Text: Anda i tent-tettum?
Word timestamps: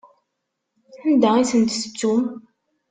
Anda 1.07 1.29
i 1.39 1.45
tent-tettum? 1.49 2.23